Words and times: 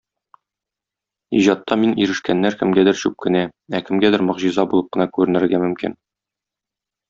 Иҗатта 1.39 1.77
мин 1.81 1.93
ирешкәннәр 2.05 2.57
кемгәдер 2.63 2.99
чүп 3.03 3.17
кенә, 3.27 3.45
ә 3.81 3.85
кемгәдер 3.91 4.27
могҗиза 4.33 4.69
булып 4.73 4.93
кына 4.97 5.11
күренергә 5.19 5.65
мөмкин. 5.67 5.99